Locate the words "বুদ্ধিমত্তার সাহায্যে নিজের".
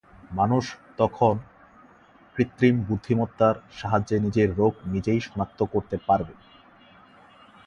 2.83-4.49